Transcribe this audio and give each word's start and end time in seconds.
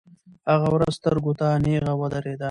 هغه 0.51 0.67
ورځ 0.73 0.91
سترګو 0.99 1.31
ته 1.39 1.47
نیغه 1.63 1.93
ودرېده. 1.99 2.39